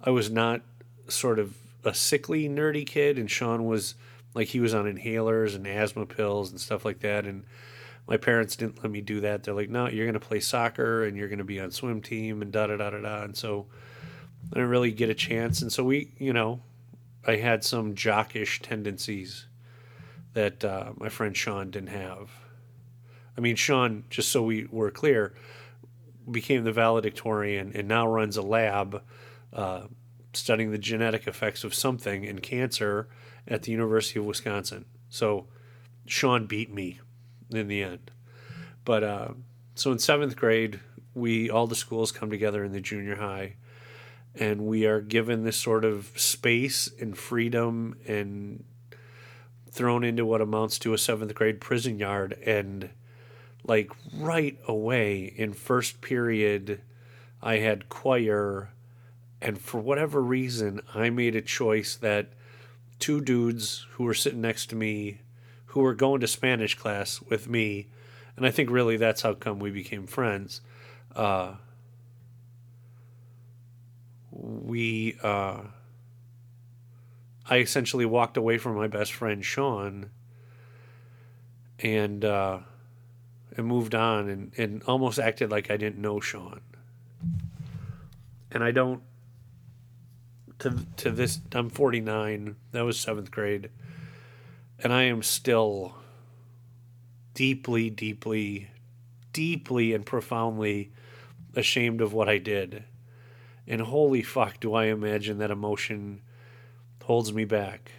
I 0.00 0.10
was 0.10 0.30
not 0.30 0.62
sort 1.08 1.38
of 1.38 1.56
a 1.84 1.94
sickly 1.94 2.48
nerdy 2.48 2.86
kid 2.86 3.18
and 3.18 3.30
Sean 3.30 3.64
was 3.64 3.94
like 4.34 4.48
he 4.48 4.60
was 4.60 4.74
on 4.74 4.84
inhalers 4.84 5.54
and 5.54 5.66
asthma 5.66 6.06
pills 6.06 6.50
and 6.50 6.60
stuff 6.60 6.84
like 6.84 7.00
that 7.00 7.26
and 7.26 7.44
my 8.08 8.16
parents 8.16 8.56
didn't 8.56 8.82
let 8.82 8.90
me 8.90 9.00
do 9.00 9.20
that. 9.20 9.44
They're 9.44 9.54
like, 9.54 9.70
"No, 9.70 9.88
you're 9.88 10.06
going 10.06 10.14
to 10.14 10.20
play 10.20 10.40
soccer 10.40 11.04
and 11.04 11.16
you're 11.16 11.28
going 11.28 11.38
to 11.38 11.44
be 11.44 11.60
on 11.60 11.70
swim 11.70 12.02
team 12.02 12.42
and 12.42 12.50
da 12.50 12.66
da 12.66 12.76
da 12.76 12.90
da 12.90 13.00
da." 13.00 13.22
And 13.22 13.36
so 13.36 13.66
I 14.50 14.54
didn't 14.54 14.70
really 14.70 14.92
get 14.92 15.08
a 15.08 15.14
chance. 15.14 15.62
And 15.62 15.72
so 15.72 15.84
we, 15.84 16.12
you 16.18 16.32
know, 16.32 16.62
I 17.26 17.36
had 17.36 17.62
some 17.62 17.94
jockish 17.94 18.60
tendencies 18.60 19.46
that 20.34 20.64
uh, 20.64 20.92
my 20.96 21.08
friend 21.08 21.36
Sean 21.36 21.70
didn't 21.70 21.90
have. 21.90 22.30
I 23.36 23.40
mean, 23.40 23.56
Sean, 23.56 24.04
just 24.10 24.30
so 24.30 24.42
we 24.42 24.66
were 24.70 24.90
clear, 24.90 25.34
became 26.30 26.64
the 26.64 26.72
valedictorian 26.72 27.72
and 27.74 27.88
now 27.88 28.06
runs 28.06 28.36
a 28.36 28.42
lab 28.42 29.02
uh, 29.52 29.82
studying 30.32 30.70
the 30.70 30.78
genetic 30.78 31.26
effects 31.26 31.64
of 31.64 31.74
something 31.74 32.24
in 32.24 32.40
cancer 32.40 33.08
at 33.46 33.62
the 33.62 33.72
University 33.72 34.18
of 34.18 34.24
Wisconsin. 34.24 34.84
So 35.08 35.46
Sean 36.06 36.46
beat 36.46 36.72
me 36.72 37.00
in 37.50 37.68
the 37.68 37.82
end. 37.82 38.10
But 38.84 39.04
uh, 39.04 39.28
so 39.74 39.92
in 39.92 39.98
seventh 39.98 40.36
grade, 40.36 40.80
we 41.14 41.50
all 41.50 41.66
the 41.66 41.74
schools 41.74 42.12
come 42.12 42.30
together 42.30 42.64
in 42.64 42.72
the 42.72 42.80
junior 42.80 43.16
high, 43.16 43.56
and 44.34 44.62
we 44.62 44.86
are 44.86 45.00
given 45.00 45.44
this 45.44 45.56
sort 45.56 45.84
of 45.84 46.12
space 46.16 46.90
and 47.00 47.16
freedom 47.16 47.96
and 48.06 48.64
thrown 49.70 50.04
into 50.04 50.24
what 50.24 50.40
amounts 50.40 50.78
to 50.78 50.92
a 50.92 50.98
seventh 50.98 51.34
grade 51.34 51.60
prison 51.60 51.98
yard 51.98 52.38
and 52.44 52.90
like 53.64 53.90
right 54.14 54.58
away 54.66 55.32
in 55.36 55.52
first 55.52 56.00
period 56.00 56.82
I 57.40 57.56
had 57.56 57.88
choir 57.88 58.70
and 59.42 59.60
for 59.60 59.80
whatever 59.80 60.22
reason 60.22 60.80
I 60.94 61.10
made 61.10 61.36
a 61.36 61.42
choice 61.42 61.96
that 61.96 62.28
two 62.98 63.20
dudes 63.20 63.86
who 63.92 64.04
were 64.04 64.14
sitting 64.14 64.40
next 64.40 64.66
to 64.70 64.76
me 64.76 65.20
who 65.66 65.80
were 65.80 65.94
going 65.94 66.20
to 66.20 66.28
Spanish 66.28 66.74
class 66.74 67.20
with 67.20 67.48
me 67.48 67.88
and 68.36 68.46
I 68.46 68.50
think 68.50 68.70
really 68.70 68.96
that's 68.96 69.22
how 69.22 69.34
come 69.34 69.58
we 69.58 69.70
became 69.70 70.06
friends 70.06 70.60
uh, 71.14 71.54
we 74.30 75.18
uh, 75.22 75.62
I 77.48 77.58
essentially 77.58 78.06
walked 78.06 78.36
away 78.36 78.58
from 78.58 78.76
my 78.76 78.86
best 78.86 79.12
friend 79.12 79.44
Sean 79.44 80.10
and 81.80 82.24
uh, 82.24 82.60
and 83.56 83.66
moved 83.66 83.94
on 83.94 84.28
and, 84.28 84.52
and 84.56 84.82
almost 84.84 85.18
acted 85.18 85.50
like 85.50 85.70
I 85.70 85.76
didn't 85.76 86.00
know 86.00 86.20
Sean. 86.20 86.60
And 88.50 88.62
I 88.62 88.70
don't 88.70 89.02
to 90.62 90.86
to 90.96 91.10
this 91.10 91.40
I'm 91.52 91.70
49. 91.70 92.56
That 92.72 92.84
was 92.84 92.96
7th 92.96 93.30
grade. 93.30 93.70
And 94.78 94.92
I 94.92 95.02
am 95.02 95.22
still 95.22 95.94
deeply 97.34 97.90
deeply 97.90 98.70
deeply 99.32 99.94
and 99.94 100.04
profoundly 100.04 100.90
ashamed 101.54 102.00
of 102.00 102.12
what 102.12 102.28
I 102.28 102.38
did. 102.38 102.84
And 103.66 103.80
holy 103.80 104.22
fuck, 104.22 104.60
do 104.60 104.74
I 104.74 104.86
imagine 104.86 105.38
that 105.38 105.50
emotion 105.50 106.20
holds 107.04 107.32
me 107.32 107.44
back. 107.44 107.92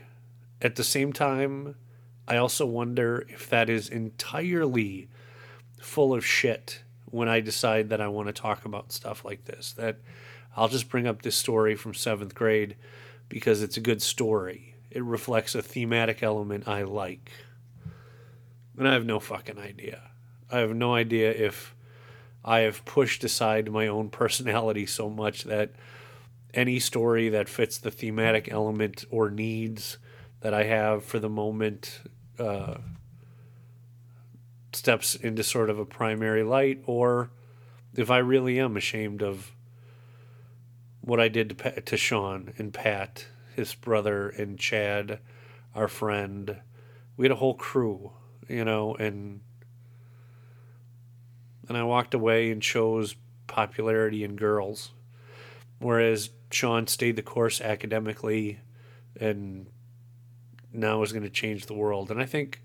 At 0.61 0.75
the 0.75 0.83
same 0.83 1.13
time, 1.13 1.75
I 2.27 2.37
also 2.37 2.65
wonder 2.65 3.25
if 3.29 3.49
that 3.49 3.69
is 3.69 3.89
entirely 3.89 5.09
full 5.79 6.13
of 6.13 6.25
shit 6.25 6.83
when 7.05 7.27
I 7.27 7.39
decide 7.41 7.89
that 7.89 8.01
I 8.01 8.07
want 8.07 8.27
to 8.27 8.33
talk 8.33 8.65
about 8.65 8.91
stuff 8.91 9.25
like 9.25 9.45
this. 9.45 9.73
That 9.73 9.97
I'll 10.55 10.67
just 10.67 10.89
bring 10.89 11.07
up 11.07 11.21
this 11.21 11.35
story 11.35 11.75
from 11.75 11.93
seventh 11.93 12.35
grade 12.35 12.75
because 13.29 13.61
it's 13.61 13.77
a 13.77 13.81
good 13.81 14.01
story. 14.01 14.75
It 14.91 15.03
reflects 15.03 15.55
a 15.55 15.61
thematic 15.61 16.21
element 16.21 16.67
I 16.67 16.83
like. 16.83 17.31
And 18.77 18.87
I 18.87 18.93
have 18.93 19.05
no 19.05 19.19
fucking 19.19 19.57
idea. 19.57 20.11
I 20.51 20.59
have 20.59 20.75
no 20.75 20.93
idea 20.93 21.31
if 21.31 21.73
I 22.45 22.59
have 22.59 22.85
pushed 22.85 23.23
aside 23.23 23.71
my 23.71 23.87
own 23.87 24.09
personality 24.09 24.85
so 24.85 25.09
much 25.09 25.43
that 25.45 25.71
any 26.53 26.79
story 26.79 27.29
that 27.29 27.49
fits 27.49 27.77
the 27.77 27.89
thematic 27.89 28.51
element 28.51 29.05
or 29.09 29.31
needs 29.31 29.97
that 30.41 30.53
I 30.53 30.65
have 30.65 31.03
for 31.03 31.19
the 31.19 31.29
moment 31.29 32.01
uh, 32.37 32.75
steps 34.73 35.15
into 35.15 35.43
sort 35.43 35.69
of 35.69 35.79
a 35.79 35.85
primary 35.85 36.43
light, 36.43 36.83
or 36.85 37.31
if 37.95 38.11
I 38.11 38.17
really 38.17 38.59
am 38.59 38.77
ashamed 38.77 39.23
of 39.23 39.51
what 41.03 41.19
I 41.19 41.27
did 41.27 41.57
to, 41.59 41.81
to 41.81 41.97
Sean 41.97 42.53
and 42.57 42.73
Pat, 42.73 43.27
his 43.55 43.75
brother, 43.75 44.29
and 44.29 44.57
Chad, 44.57 45.19
our 45.75 45.89
friend. 45.89 46.57
We 47.17 47.25
had 47.25 47.31
a 47.31 47.35
whole 47.35 47.55
crew, 47.55 48.13
you 48.47 48.63
know, 48.63 48.95
and 48.95 49.41
and 51.67 51.77
I 51.77 51.83
walked 51.83 52.13
away 52.13 52.51
and 52.51 52.61
chose 52.61 53.15
popularity 53.47 54.23
in 54.23 54.35
girls, 54.35 54.91
whereas 55.79 56.29
Sean 56.51 56.87
stayed 56.87 57.17
the 57.17 57.21
course 57.21 57.59
academically, 57.59 58.59
and 59.19 59.67
now 60.71 61.03
is 61.03 61.11
going 61.11 61.23
to 61.23 61.29
change 61.29 61.65
the 61.65 61.73
world. 61.73 62.11
And 62.11 62.21
I 62.21 62.25
think 62.25 62.61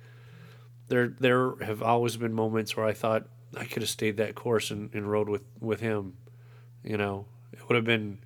there 0.86 1.08
there 1.08 1.56
have 1.56 1.82
always 1.82 2.16
been 2.16 2.32
moments 2.32 2.76
where 2.76 2.86
I 2.86 2.92
thought 2.92 3.26
I 3.56 3.64
could 3.64 3.82
have 3.82 3.90
stayed 3.90 4.16
that 4.18 4.36
course 4.36 4.70
and, 4.70 4.94
and 4.94 5.10
rode 5.10 5.28
with, 5.28 5.42
with 5.58 5.80
him. 5.80 6.16
You 6.84 6.96
know, 6.96 7.26
it 7.52 7.68
would 7.68 7.74
have 7.74 7.84
been 7.84 8.18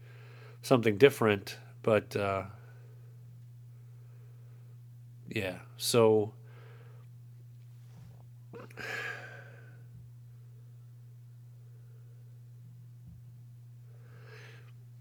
something 0.62 0.96
different, 0.96 1.58
but 1.82 2.16
uh, 2.16 2.44
yeah. 5.28 5.58
So 5.76 6.32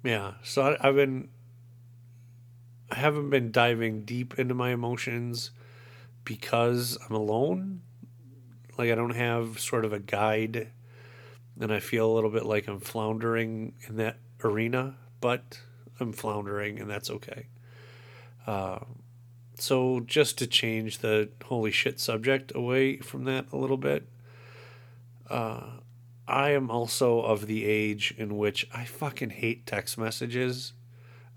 yeah. 0.04 0.34
So 0.44 0.64
I, 0.64 0.88
I've 0.88 0.96
been 0.96 1.30
I 2.90 2.96
haven't 2.96 3.30
been 3.30 3.52
diving 3.52 4.04
deep 4.04 4.38
into 4.38 4.54
my 4.54 4.72
emotions 4.72 5.52
because 6.26 6.98
I'm 7.08 7.16
alone. 7.16 7.82
Like 8.78 8.92
I 8.92 8.96
don't 8.96 9.16
have 9.16 9.60
sort 9.60 9.86
of 9.86 9.94
a 9.94 10.00
guide, 10.00 10.72
and 11.60 11.72
I 11.74 11.80
feel 11.80 12.12
a 12.12 12.14
little 12.14 12.30
bit 12.30 12.46
like 12.46 12.68
I'm 12.68 12.80
floundering 12.80 13.74
in 13.88 13.98
that 13.98 14.18
arena. 14.44 14.96
But 15.22 15.60
I'm 16.00 16.12
floundering, 16.12 16.80
and 16.80 16.90
that's 16.90 17.10
okay. 17.10 17.46
Uh, 18.46 18.80
so 19.56 20.02
just 20.02 20.38
to 20.40 20.48
change 20.48 20.98
the 20.98 21.30
holy 21.46 21.72
shit 21.72 22.00
subject 22.00 22.52
away 22.56 22.98
from 22.98 23.26
that 23.26 23.46
a 23.52 23.58
little 23.58 23.78
bit, 23.78 24.08
uh, 25.30 25.62
I 26.28 26.52
am 26.52 26.72
also 26.72 27.22
of 27.22 27.46
the 27.46 27.66
age 27.66 28.14
in 28.18 28.38
which 28.38 28.68
I 28.74 28.86
fucking 28.86 29.30
hate 29.30 29.66
text 29.66 29.98
messages. 29.98 30.74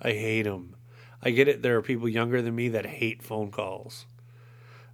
I 0.01 0.13
hate 0.13 0.43
them. 0.43 0.77
I 1.23 1.31
get 1.31 1.49
it. 1.49 1.63
There 1.63 1.77
are 1.77 1.83
people 1.83 2.09
younger 2.09 2.43
than 2.43 2.55
me 2.55 2.69
that 2.71 2.87
hate 2.87 3.23
phone 3.23 3.51
calls. 3.51 4.07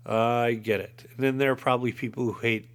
I 0.06 0.54
get 0.54 0.80
it. 0.80 1.06
And 1.14 1.25
then 1.25 1.38
there 1.38 1.52
are 1.52 1.56
probably 1.56 1.92
people 1.92 2.25
who 2.25 2.32
hate 2.32 2.68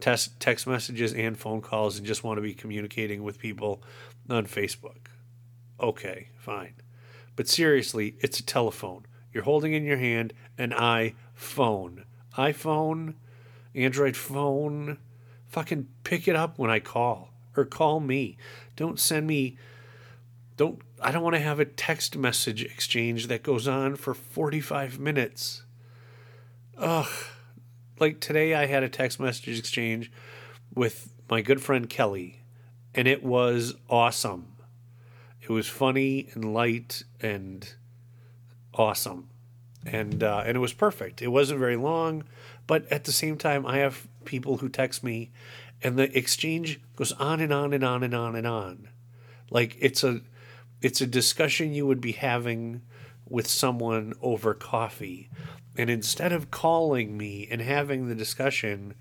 text 0.00 0.38
text 0.40 0.66
messages 0.66 1.14
and 1.14 1.38
phone 1.38 1.62
calls 1.62 1.96
and 1.96 2.06
just 2.06 2.22
want 2.22 2.36
to 2.36 2.42
be 2.42 2.52
communicating 2.52 3.22
with 3.22 3.38
people 3.38 3.82
on 4.28 4.46
Facebook. 4.46 5.05
Okay, 5.80 6.28
fine. 6.38 6.74
But 7.34 7.48
seriously, 7.48 8.16
it's 8.20 8.40
a 8.40 8.44
telephone. 8.44 9.06
You're 9.32 9.44
holding 9.44 9.74
in 9.74 9.84
your 9.84 9.98
hand 9.98 10.32
an 10.56 10.70
iPhone. 10.70 12.04
iPhone, 12.38 13.14
Android 13.74 14.16
phone. 14.16 14.98
Fucking 15.48 15.88
pick 16.04 16.26
it 16.26 16.36
up 16.36 16.58
when 16.58 16.70
I 16.70 16.80
call 16.80 17.30
or 17.56 17.64
call 17.64 18.00
me. 18.00 18.36
Don't 18.74 18.98
send 18.98 19.26
me 19.26 19.56
don't 20.56 20.80
I 21.02 21.12
don't 21.12 21.22
want 21.22 21.34
to 21.34 21.40
have 21.40 21.60
a 21.60 21.66
text 21.66 22.16
message 22.16 22.64
exchange 22.64 23.26
that 23.26 23.42
goes 23.42 23.68
on 23.68 23.96
for 23.96 24.14
45 24.14 24.98
minutes. 24.98 25.62
Ugh. 26.78 27.06
Like 28.00 28.20
today 28.20 28.54
I 28.54 28.66
had 28.66 28.82
a 28.82 28.88
text 28.88 29.20
message 29.20 29.58
exchange 29.58 30.10
with 30.74 31.12
my 31.28 31.42
good 31.42 31.62
friend 31.62 31.88
Kelly 31.88 32.40
and 32.94 33.06
it 33.06 33.22
was 33.22 33.74
awesome. 33.90 34.55
It 35.48 35.52
was 35.52 35.68
funny 35.68 36.28
and 36.34 36.52
light 36.52 37.04
and 37.20 37.72
awesome. 38.74 39.28
And 39.84 40.24
uh, 40.24 40.42
and 40.44 40.56
it 40.56 40.60
was 40.60 40.72
perfect. 40.72 41.22
It 41.22 41.28
wasn't 41.28 41.60
very 41.60 41.76
long, 41.76 42.24
but 42.66 42.90
at 42.90 43.04
the 43.04 43.12
same 43.12 43.38
time 43.38 43.64
I 43.64 43.78
have 43.78 44.08
people 44.24 44.56
who 44.56 44.68
text 44.68 45.04
me 45.04 45.30
and 45.80 45.96
the 45.96 46.16
exchange 46.18 46.80
goes 46.96 47.12
on 47.12 47.40
and 47.40 47.52
on 47.52 47.72
and 47.72 47.84
on 47.84 48.02
and 48.02 48.12
on 48.12 48.34
and 48.34 48.46
on. 48.46 48.88
Like 49.50 49.76
it's 49.78 50.02
a 50.02 50.22
it's 50.82 51.00
a 51.00 51.06
discussion 51.06 51.72
you 51.72 51.86
would 51.86 52.00
be 52.00 52.12
having 52.12 52.82
with 53.28 53.46
someone 53.46 54.14
over 54.20 54.52
coffee. 54.52 55.30
And 55.76 55.88
instead 55.88 56.32
of 56.32 56.50
calling 56.50 57.16
me 57.16 57.46
and 57.48 57.60
having 57.60 58.08
the 58.08 58.14
discussion, 58.14 58.94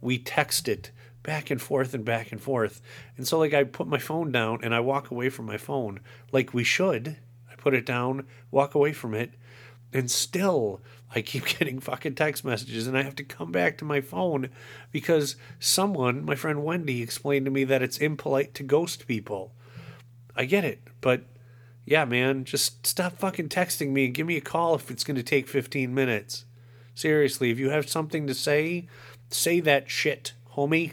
we 0.00 0.18
text 0.18 0.66
it 0.66 0.90
back 1.22 1.50
and 1.50 1.60
forth 1.60 1.94
and 1.94 2.04
back 2.04 2.32
and 2.32 2.40
forth. 2.40 2.80
And 3.16 3.26
so, 3.26 3.38
like, 3.38 3.54
I 3.54 3.64
put 3.64 3.86
my 3.86 3.98
phone 3.98 4.32
down 4.32 4.60
and 4.62 4.74
I 4.74 4.80
walk 4.80 5.10
away 5.10 5.28
from 5.28 5.46
my 5.46 5.56
phone, 5.56 6.00
like 6.32 6.54
we 6.54 6.64
should. 6.64 7.16
I 7.50 7.54
put 7.56 7.74
it 7.74 7.86
down, 7.86 8.26
walk 8.50 8.74
away 8.74 8.92
from 8.92 9.14
it, 9.14 9.32
and 9.92 10.10
still 10.10 10.80
I 11.14 11.22
keep 11.22 11.46
getting 11.58 11.78
fucking 11.80 12.14
text 12.14 12.44
messages 12.44 12.86
and 12.86 12.96
I 12.96 13.02
have 13.02 13.16
to 13.16 13.24
come 13.24 13.52
back 13.52 13.78
to 13.78 13.84
my 13.84 14.00
phone 14.00 14.48
because 14.90 15.36
someone, 15.58 16.24
my 16.24 16.34
friend 16.34 16.64
Wendy, 16.64 17.02
explained 17.02 17.44
to 17.44 17.50
me 17.50 17.64
that 17.64 17.82
it's 17.82 17.98
impolite 17.98 18.54
to 18.54 18.62
ghost 18.62 19.06
people. 19.06 19.52
I 20.34 20.46
get 20.46 20.64
it, 20.64 20.80
but 21.00 21.22
yeah, 21.84 22.04
man, 22.04 22.44
just 22.44 22.86
stop 22.86 23.18
fucking 23.18 23.48
texting 23.48 23.90
me 23.90 24.06
and 24.06 24.14
give 24.14 24.26
me 24.26 24.36
a 24.36 24.40
call 24.40 24.74
if 24.74 24.90
it's 24.90 25.04
going 25.04 25.16
to 25.16 25.22
take 25.22 25.48
15 25.48 25.92
minutes. 25.92 26.44
Seriously, 26.94 27.50
if 27.50 27.58
you 27.58 27.70
have 27.70 27.88
something 27.88 28.26
to 28.26 28.34
say, 28.34 28.86
say 29.30 29.60
that 29.60 29.90
shit, 29.90 30.32
homie. 30.54 30.92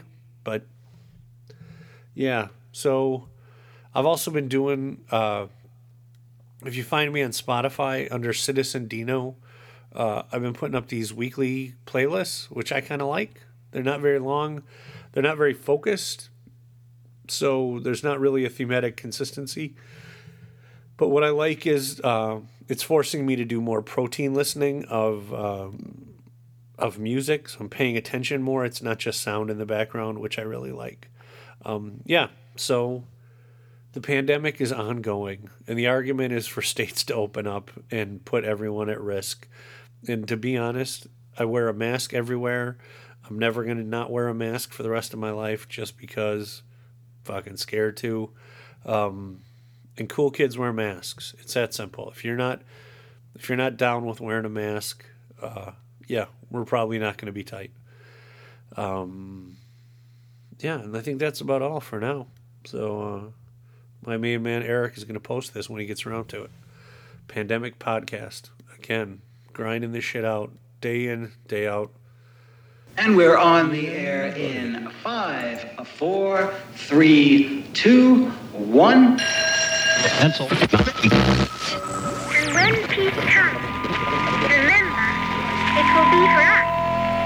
But 0.49 0.63
yeah, 2.15 2.47
so 2.71 3.27
I've 3.93 4.07
also 4.07 4.31
been 4.31 4.47
doing, 4.47 5.01
uh, 5.11 5.45
if 6.65 6.75
you 6.75 6.83
find 6.83 7.13
me 7.13 7.21
on 7.21 7.29
Spotify 7.29 8.07
under 8.09 8.33
Citizen 8.33 8.87
Dino, 8.87 9.35
uh, 9.93 10.23
I've 10.31 10.41
been 10.41 10.55
putting 10.55 10.73
up 10.73 10.87
these 10.87 11.13
weekly 11.13 11.75
playlists, 11.85 12.45
which 12.45 12.71
I 12.71 12.81
kind 12.81 12.99
of 12.99 13.09
like. 13.09 13.41
They're 13.69 13.83
not 13.83 13.99
very 14.01 14.17
long, 14.17 14.63
they're 15.11 15.21
not 15.21 15.37
very 15.37 15.53
focused, 15.53 16.29
so 17.27 17.79
there's 17.83 18.03
not 18.03 18.19
really 18.19 18.43
a 18.43 18.49
thematic 18.49 18.97
consistency. 18.97 19.75
But 20.97 21.09
what 21.09 21.23
I 21.23 21.29
like 21.29 21.67
is 21.67 22.01
uh, 22.03 22.39
it's 22.67 22.81
forcing 22.81 23.23
me 23.23 23.35
to 23.35 23.45
do 23.45 23.61
more 23.61 23.83
protein 23.83 24.33
listening 24.33 24.85
of 24.85 25.31
um, 25.31 26.08
of 26.79 26.97
music. 26.99 27.49
So 27.49 27.59
I'm 27.61 27.69
paying 27.69 27.97
attention 27.97 28.41
more. 28.41 28.65
It's 28.65 28.81
not 28.81 28.99
just 28.99 29.21
sound 29.21 29.49
in 29.49 29.57
the 29.57 29.65
background, 29.65 30.19
which 30.19 30.39
I 30.39 30.43
really 30.43 30.71
like. 30.71 31.09
Um, 31.65 32.01
yeah. 32.05 32.29
So 32.55 33.03
the 33.93 34.01
pandemic 34.01 34.61
is 34.61 34.71
ongoing, 34.71 35.49
and 35.67 35.77
the 35.77 35.87
argument 35.87 36.33
is 36.33 36.47
for 36.47 36.61
states 36.63 37.03
to 37.05 37.15
open 37.15 37.47
up 37.47 37.71
and 37.91 38.23
put 38.25 38.43
everyone 38.43 38.89
at 38.89 39.01
risk. 39.01 39.47
And 40.07 40.27
to 40.27 40.37
be 40.37 40.57
honest, 40.57 41.07
I 41.37 41.45
wear 41.45 41.67
a 41.67 41.73
mask 41.73 42.13
everywhere. 42.13 42.77
I'm 43.29 43.37
never 43.37 43.63
going 43.63 43.77
to 43.77 43.83
not 43.83 44.11
wear 44.11 44.27
a 44.27 44.33
mask 44.33 44.73
for 44.73 44.83
the 44.83 44.89
rest 44.89 45.13
of 45.13 45.19
my 45.19 45.31
life 45.31 45.67
just 45.67 45.97
because 45.97 46.63
fucking 47.23 47.57
scared 47.57 47.97
to. 47.97 48.31
Um, 48.85 49.41
and 49.97 50.09
cool 50.09 50.31
kids 50.31 50.57
wear 50.57 50.73
masks. 50.73 51.35
It's 51.39 51.53
that 51.53 51.73
simple. 51.73 52.09
If 52.09 52.23
you're 52.23 52.37
not 52.37 52.61
if 53.35 53.47
you're 53.47 53.57
not 53.57 53.77
down 53.77 54.05
with 54.05 54.19
wearing 54.19 54.45
a 54.45 54.49
mask, 54.49 55.05
uh, 55.41 55.71
yeah, 56.07 56.25
we're 56.51 56.65
probably 56.65 56.99
not 56.99 57.17
going 57.17 57.27
to 57.27 57.31
be 57.31 57.43
tight. 57.43 57.71
Um, 58.77 59.57
yeah, 60.59 60.79
and 60.79 60.95
I 60.95 61.01
think 61.01 61.19
that's 61.19 61.41
about 61.41 61.61
all 61.61 61.79
for 61.79 61.99
now. 61.99 62.27
So 62.65 63.01
uh, 63.01 63.21
my 64.05 64.17
main 64.17 64.43
man 64.43 64.63
Eric 64.63 64.97
is 64.97 65.03
going 65.03 65.13
to 65.15 65.19
post 65.19 65.53
this 65.53 65.69
when 65.69 65.79
he 65.79 65.85
gets 65.85 66.05
around 66.05 66.27
to 66.29 66.43
it. 66.43 66.51
Pandemic 67.27 67.79
podcast 67.79 68.49
again, 68.77 69.21
grinding 69.53 69.91
this 69.91 70.03
shit 70.03 70.25
out 70.25 70.51
day 70.81 71.07
in 71.07 71.31
day 71.47 71.67
out. 71.67 71.91
And 72.97 73.15
we're 73.15 73.37
on 73.37 73.71
the 73.71 73.87
air 73.87 74.27
in 74.35 74.89
five, 75.03 75.87
four, 75.87 76.53
three, 76.73 77.63
two, 77.73 78.25
one. 78.51 79.17
Pencil. 80.17 80.47
And 80.49 80.59
when 82.53 82.87
peace 82.87 83.13
comes, 83.13 83.45
remember, 83.45 83.59
it 83.59 83.68
will 85.99 86.11
be 86.15 86.23
for 86.31 86.39
us, 86.39 86.67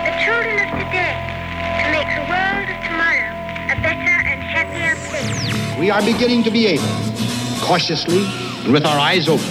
the 0.02 0.14
children 0.26 0.58
of 0.58 0.70
today, 0.82 1.14
to 1.78 1.86
make 1.94 2.10
the 2.18 2.26
world 2.26 2.66
of 2.66 2.80
tomorrow 2.82 3.30
a 3.70 3.78
better 3.86 4.16
and 4.26 4.42
happier 4.42 4.98
place. 5.06 5.78
We 5.78 5.92
are 5.92 6.02
beginning 6.02 6.42
to 6.46 6.52
be 6.52 6.66
able, 6.66 6.90
cautiously 7.62 8.26
and 8.66 8.74
with 8.74 8.86
our 8.86 8.98
eyes 8.98 9.30
open, 9.30 9.46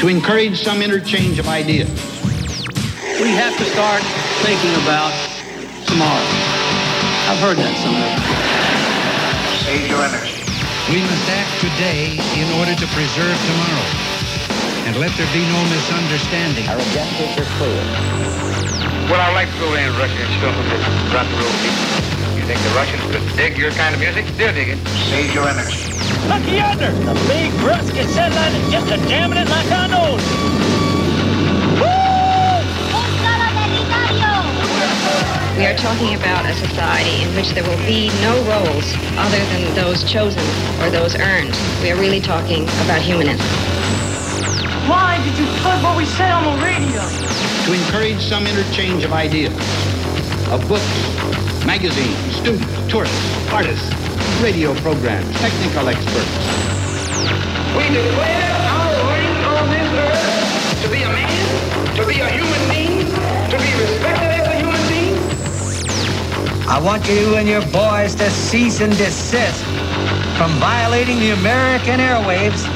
to 0.00 0.08
encourage 0.08 0.56
some 0.56 0.80
interchange 0.80 1.38
of 1.38 1.48
ideas. 1.48 1.90
We 3.20 3.28
have 3.36 3.52
to 3.58 3.64
start 3.76 4.00
thinking 4.40 4.72
about 4.88 5.12
tomorrow. 5.84 6.24
I've 7.28 7.44
heard 7.44 7.58
that 7.60 7.76
somewhere. 7.84 8.16
Save 9.68 9.84
your 9.84 10.00
energy. 10.00 10.40
We 10.88 11.04
must 11.04 11.28
act 11.28 11.60
today 11.60 12.16
in 12.40 12.48
order 12.56 12.72
to 12.72 12.86
preserve 12.96 13.36
tomorrow. 13.36 14.29
And 14.90 14.98
let 14.98 15.14
there 15.14 15.30
be 15.32 15.46
no 15.46 15.62
misunderstanding. 15.70 16.66
Our 16.66 16.74
objectives 16.74 17.38
are 17.38 17.46
clear. 17.62 17.78
Well, 19.06 19.22
I'd 19.22 19.38
like 19.38 19.46
to 19.46 19.58
go 19.62 19.70
in 19.78 19.86
and 19.86 19.94
Russia 19.94 20.18
and 20.18 20.34
show 20.42 20.50
them 20.50 20.66
this 20.66 20.82
rock 21.14 21.30
and 21.30 21.38
roll 21.38 21.54
people. 21.62 22.34
You 22.34 22.42
think 22.42 22.58
the 22.58 22.74
Russians 22.74 22.98
could 23.06 23.22
dig 23.38 23.54
your 23.54 23.70
kind 23.78 23.94
of 23.94 24.02
music? 24.02 24.26
They'll 24.34 24.50
dig 24.50 24.74
it. 24.74 24.82
Save 25.06 25.30
your 25.30 25.46
energy. 25.46 25.94
Look 26.26 26.42
yonder! 26.50 26.90
The 27.06 27.14
big 27.30 27.54
rusket 27.62 28.10
satellite 28.10 28.50
is 28.50 28.66
just 28.74 28.90
a 28.90 28.98
jamming 29.06 29.38
it 29.38 29.46
like 29.46 29.70
I 29.70 29.86
know. 29.86 30.18
We 35.54 35.66
are 35.70 35.78
talking 35.78 36.18
about 36.18 36.50
a 36.50 36.54
society 36.66 37.22
in 37.22 37.30
which 37.38 37.54
there 37.54 37.62
will 37.62 37.78
be 37.86 38.10
no 38.26 38.34
roles 38.42 38.90
other 39.14 39.38
than 39.54 39.70
those 39.78 40.02
chosen 40.02 40.42
or 40.82 40.90
those 40.90 41.14
earned. 41.14 41.54
We 41.78 41.92
are 41.92 41.96
really 41.96 42.18
talking 42.18 42.64
about 42.82 42.98
humanism. 43.02 43.69
Why 44.90 45.22
did 45.22 45.38
you 45.38 45.46
put 45.62 45.78
what 45.86 45.96
we 45.96 46.04
said 46.04 46.32
on 46.32 46.42
the 46.42 46.64
radio? 46.66 46.98
To 47.66 47.72
encourage 47.72 48.20
some 48.20 48.44
interchange 48.44 49.04
of 49.04 49.12
ideas, 49.12 49.54
of 50.50 50.66
books, 50.66 50.82
magazines, 51.64 52.18
students, 52.34 52.66
tourists, 52.90 53.52
artists, 53.52 53.86
radio 54.42 54.74
programs, 54.82 55.30
technical 55.38 55.86
experts. 55.86 56.34
We 57.78 57.86
declare 57.94 58.50
our 58.66 58.90
right 59.06 59.38
on 59.54 59.70
this 59.70 59.88
earth 59.94 60.82
to 60.82 60.88
be 60.90 61.02
a 61.04 61.12
man, 61.14 61.94
to 61.94 62.02
be 62.04 62.18
a 62.18 62.28
human 62.28 62.62
being, 62.74 63.06
to 63.46 63.56
be 63.62 63.70
respected 63.78 64.42
as 64.42 64.46
a 64.48 64.56
human 64.58 64.82
being. 64.90 65.14
I 66.68 66.80
want 66.82 67.06
you 67.06 67.36
and 67.36 67.46
your 67.46 67.64
boys 67.66 68.16
to 68.16 68.28
cease 68.28 68.80
and 68.80 68.92
desist 68.98 69.62
from 70.36 70.50
violating 70.58 71.20
the 71.20 71.30
American 71.30 72.00
airwaves, 72.00 72.66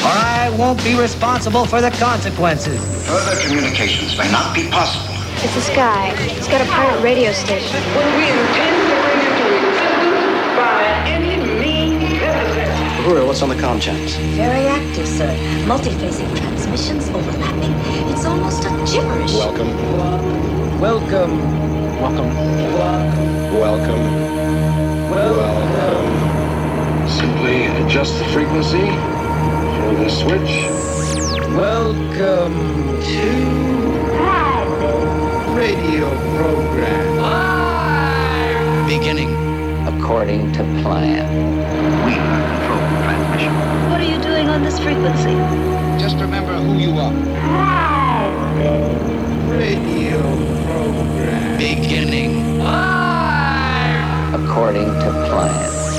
or 0.00 0.08
I 0.08 0.48
won't 0.56 0.82
be 0.82 0.98
responsible 0.98 1.66
for 1.66 1.80
the 1.80 1.90
consequences. 1.90 2.80
Further 3.06 3.36
communications 3.42 4.16
may 4.16 4.30
not 4.32 4.54
be 4.54 4.68
possible. 4.70 5.14
It's 5.44 5.56
a 5.56 5.60
sky. 5.60 6.14
It's 6.36 6.48
got 6.48 6.60
a 6.60 6.70
pirate 6.70 7.02
radio 7.02 7.32
station. 7.32 7.80
When 7.96 8.08
we 8.16 8.24
intend 8.32 8.76
to 8.88 8.96
bring 9.04 9.20
into 9.28 9.46
existence 9.60 10.56
by 10.56 10.80
any 11.04 11.36
means 11.60 12.12
necessary. 12.16 13.04
Uhura, 13.04 13.26
what's 13.26 13.42
on 13.42 13.50
the 13.50 13.60
com 13.60 13.78
channels? 13.78 14.14
Very 14.40 14.66
active, 14.68 15.06
sir. 15.06 15.28
Multiphasic 15.68 16.34
transmissions 16.36 17.08
overlapping. 17.10 17.74
It's 18.12 18.24
almost 18.24 18.64
a 18.64 18.70
gibberish. 18.88 19.34
Welcome. 19.34 19.70
Welcome. 20.80 21.34
Welcome. 22.00 22.34
Welcome. 23.52 24.04
Welcome. 25.10 27.08
Simply 27.08 27.66
adjust 27.66 28.18
the 28.18 28.24
frequency 28.26 29.09
for 29.90 29.96
the 29.96 30.08
switch. 30.08 30.52
Welcome 31.56 32.54
to 33.02 33.30
radio 35.52 36.08
program. 36.36 37.18
Beginning. 38.86 39.30
According 39.88 40.52
to 40.52 40.62
plan. 40.82 41.26
We 42.06 42.12
control 42.14 42.78
the 42.78 42.98
transmission. 43.04 43.52
What 43.90 44.00
are 44.00 44.04
you 44.04 44.20
doing 44.22 44.48
on 44.48 44.62
this 44.62 44.78
frequency? 44.78 45.34
Just 46.00 46.16
remember 46.16 46.54
who 46.54 46.78
you 46.78 46.92
are. 46.98 47.12
Radio 49.56 50.20
program. 50.66 51.58
Beginning. 51.58 52.60
According 54.34 54.86
to 54.86 55.10
plan. 55.28 55.89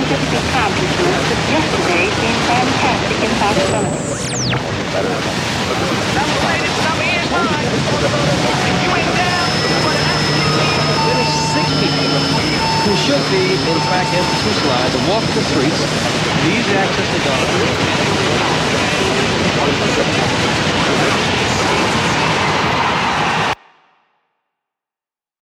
We 0.00 0.06
just 0.08 0.24
be 0.32 0.80
yesterday 1.52 2.08
seemed 2.08 2.40
fantastic 2.48 3.20
in 3.20 3.32
possibility. 3.36 4.00
Finish 11.04 11.32
who 12.80 12.96
should 12.96 13.24
be 13.28 13.44
in 13.52 13.76
track 13.92 14.08
and 14.16 14.24
slide 14.64 14.88
to 14.88 14.98
walk 15.12 15.24
the 15.36 15.44
streets, 15.52 15.84
these 16.48 16.64
access 16.80 17.08
to 17.12 17.20
God. 17.28 17.44